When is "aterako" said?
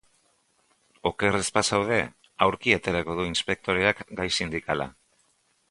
2.79-3.19